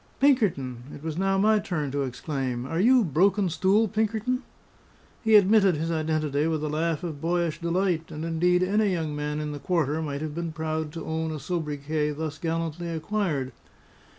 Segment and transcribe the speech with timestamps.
[0.19, 2.65] "Pinkerton!" it was now my turn to exclaim.
[2.65, 4.41] "Are you Broken Stool Pinkerton?"
[5.23, 9.39] He admitted his identity with a laugh of boyish delight; and indeed any young man
[9.39, 13.51] in the quarter might have been proud to own a sobriquet thus gallantly acquired.